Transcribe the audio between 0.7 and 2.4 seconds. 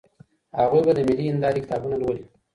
به د ملي هندارې کتابونه لولي.